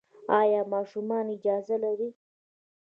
[0.39, 2.09] ایا ماشومان اجازه لري؟